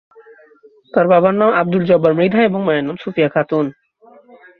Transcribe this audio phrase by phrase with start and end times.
[0.93, 3.65] তার বাবার নাম আবদুল জব্বার মৃধা এবং মায়ের নাম সুফিয়া খাতুন।